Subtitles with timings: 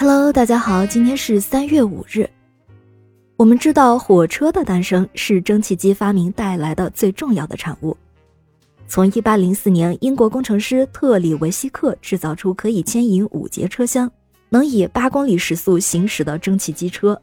[0.00, 2.30] Hello，大家好，今天是三月五日。
[3.36, 7.96] 我们知道，火车的诞生是蒸汽机发明带来的最重要的产物。
[8.86, 14.08] 从1804年，英国工程师特里维希克制造出可以牵引五节车厢、
[14.50, 17.20] 能以八公里时速行驶的蒸汽机车，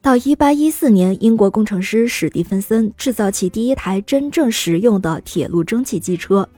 [0.00, 6.48] 到1814年，英国工程师史蒂芬森制造起第一台真正实用的铁路蒸汽机车，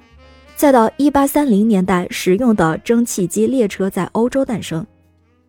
[0.55, 4.87] 再到1830年代，实用的蒸汽机列车在欧洲诞生。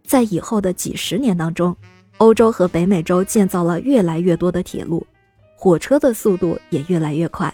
[0.08, 1.76] 在以后的几十年当中，
[2.18, 5.06] 欧洲和北美洲建造了越来越多的铁路，
[5.56, 7.54] 火车的速度也越来越快。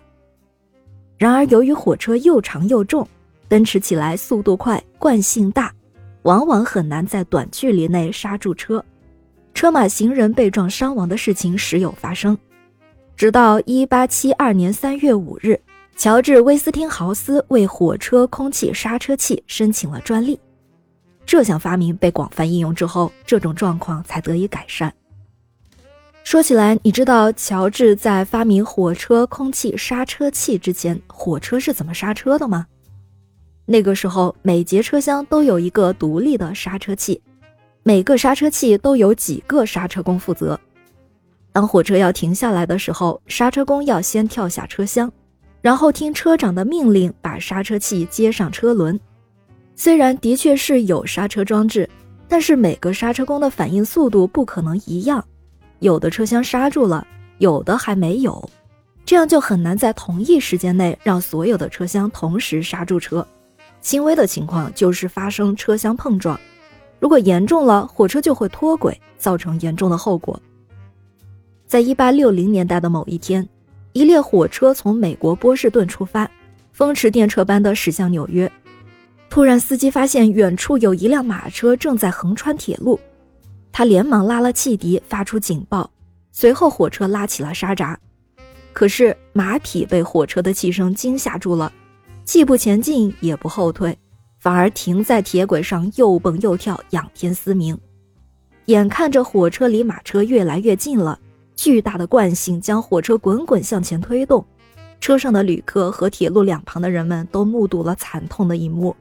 [1.18, 3.08] 然而，由于火车又长又重，
[3.48, 5.74] 奔驰起来速度快、惯性大，
[6.22, 8.84] 往往很难在短距离内刹住车，
[9.56, 12.38] 车马行人被撞伤亡的事情时有发生。
[13.16, 15.60] 直到1872年3月5日，
[15.96, 20.40] 乔治·威斯汀豪斯为火车空气刹车器申请了专利。
[21.26, 24.94] 这项发明被广泛应用之后，这种状况才得以改善。
[26.24, 32.66] 说起来，你知道乔治在发明火车空气刹车器之前，火车是怎么刹车的吗？
[33.66, 37.22] 那个时候，每节车厢都有一个独立的刹车器，
[37.84, 40.60] 每个刹车器都有几个刹车工负责。
[41.52, 45.12] 当火车要停下来的时候，刹车工要先跳下车厢，
[45.62, 49.00] 然后听车长的命令，把刹车器接上车轮。
[49.76, 51.90] 虽然的确是有刹车装置，
[52.28, 55.24] 但是每个刹车工的反应速度不可能一样，
[55.80, 57.06] 有的车厢刹住了，
[57.40, 58.50] 有的还没有，
[59.04, 63.26] 这样就很难在同一时间内让所有的车厢同时刹住车。
[63.82, 66.40] 轻微的情况就是发生车厢碰撞，
[67.00, 70.40] 如果严重了，火车就会脱轨，造成严重的后果。
[71.66, 73.46] 在一八六零年代的某一天，
[73.92, 76.30] 一列火车从美国波士顿出发，
[76.72, 78.50] 风驰电掣般的驶向纽约。
[79.34, 83.00] 突然，司机发现远处有一辆马车正在横穿铁路，
[83.72, 85.90] 他连忙拉了汽笛，发出警报。
[86.32, 88.00] 随后，火车拉起了沙闸，
[88.74, 91.74] 可是马匹被火车的气声惊吓住了，
[92.24, 93.98] 既不前进也不后退，
[94.40, 97.76] 反而停在铁轨上又蹦又跳，仰天嘶鸣。
[98.66, 101.20] 眼看着火车离马车越来越近了，
[101.56, 104.46] 巨大的惯性将火车滚滚向前推动，
[105.00, 108.96] 车上的旅客和铁路两旁的人们都目睹了惨痛的一幕。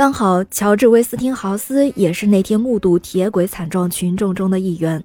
[0.00, 5.04] 刚好，乔治·威斯汀豪斯也是那天目睹铁轨惨状群众中的一员。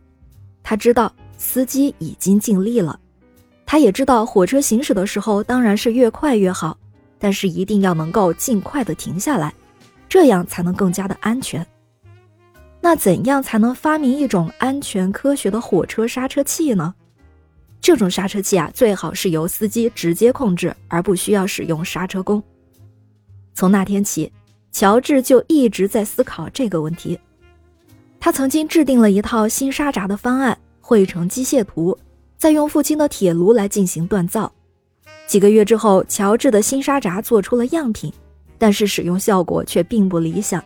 [0.63, 2.97] 他知道司机已经尽力了，
[3.65, 6.77] 他也知道火车行驶的时候当然是越快越好，
[7.19, 9.53] 但是一定要能够尽快的停下来，
[10.07, 11.67] 这样才能更加的安全。
[12.79, 16.95] 那怎样才能发明一种安全科学的火车刹车器呢？
[17.81, 22.41] 这种刹车器啊，最好是由司机直接控制，而不需要使用刹车工。
[23.53, 24.31] 从那天起。
[24.75, 27.17] 乔治就一直在思考这个问题。
[28.19, 31.97] 他曾经制定了一套新沙闸的方案，绘成机械图，
[32.35, 34.51] 再用父亲的铁炉来进行锻造。
[35.27, 38.11] 几个月之后，乔治的新沙闸做出了样品，
[38.57, 40.61] 但是使用效果却并不理想。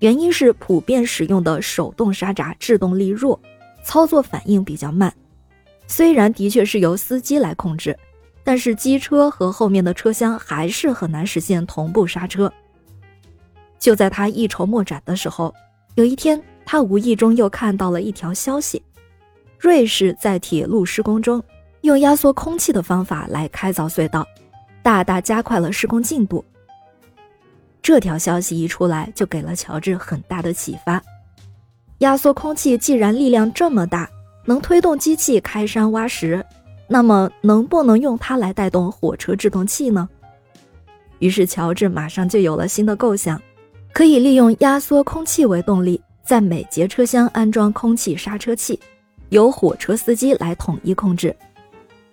[0.00, 3.38] 原因是普遍使用的手动沙闸制动力弱，
[3.84, 5.14] 操作反应比较慢。
[5.86, 7.96] 虽然的确是由司机来控制，
[8.42, 12.52] 但是机车和后面的车厢还是很难实现同步刹车。
[13.82, 15.52] 就在他一筹莫展的时候，
[15.96, 18.80] 有一天，他无意中又看到了一条消息：
[19.58, 21.42] 瑞士在铁路施工中
[21.80, 24.24] 用压缩空气的方法来开凿隧道，
[24.84, 26.44] 大大加快了施工进度。
[27.82, 31.02] 这条消息一出来，就给了乔治很大的启发。
[31.98, 34.08] 压缩空气既然力量这么大，
[34.44, 36.44] 能推动机器开山挖石，
[36.86, 40.08] 那么能不能用它来带动火车制动器呢？
[41.18, 43.42] 于是，乔治马上就有了新的构想。
[43.92, 48.80] 可以利用压缩空气为动力，在每节车厢安装空气刹车器，
[49.28, 51.34] 由火车司机来统一控制。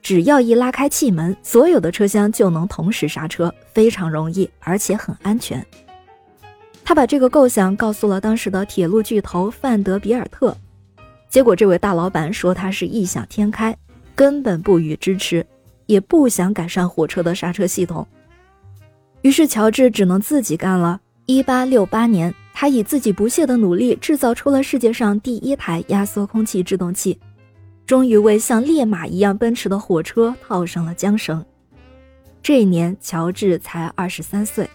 [0.01, 5.66] 只要一拉开气门，所有的车厢就能同时刹车，非常容易，而且很安全。
[6.84, 10.55] 他把这个构想告诉了当时的铁路巨头范德比尔特，
[11.29, 13.75] 结果这位大老板说他是异想天开，
[14.16, 15.46] 根本不予支持，
[15.85, 18.05] 也不想改善火车的刹车系统。
[19.22, 20.99] 于是乔治只能自己干了。
[21.29, 27.20] 一八六八年，他以自己不懈的努力制造出了世界上第一台压缩空气制动器，
[27.85, 31.46] 终于为像烈马一样奔驰的火车套上了缰绳。
[32.41, 34.67] 这一年，乔治才二十三岁。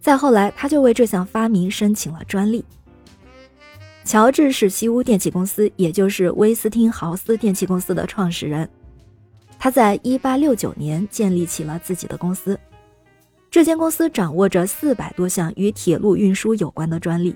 [0.00, 2.64] 再后来，他就为这项发明申请了专利。
[4.02, 8.66] 乔治是西屋电气公司，也就是威斯汀豪斯电气公司的创始人。
[9.58, 12.58] 他在一八六九年建立起了自己的公司。
[13.54, 17.32] 这间公司掌握着四百多项与铁路运输有关的专利。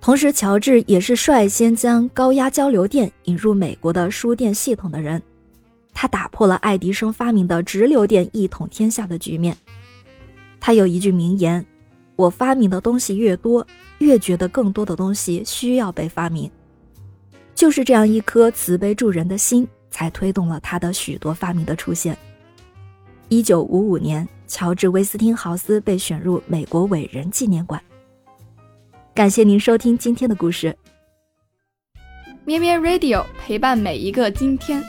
[0.00, 5.22] 同时，乔治也是率先将高压交流电引入美国的输电系统的人。
[5.94, 9.56] 他打破了爱迪生发明的直流电一统天下的局面。
[10.58, 11.64] 他有一句名言
[12.16, 13.64] ：“我发明的东西越多，
[13.98, 16.50] 越觉得更多的东西需要被发明。”
[17.54, 22.18] 就是这样一颗慈悲助人的心，才推动了他的许多发明的出现。
[23.30, 27.78] 一九五五年，乔治·威斯汀豪斯被选入美国伟人纪念馆。
[29.14, 30.74] 感谢您收听今天的故事。
[32.46, 34.82] 咩咩 Radio 陪伴每一个今天。